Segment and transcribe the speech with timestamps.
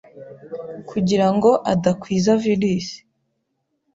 [0.89, 2.87] kugira ngo adakwiza virus,